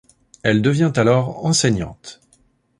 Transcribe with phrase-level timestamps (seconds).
[0.41, 2.21] Elle devient alors enseignante.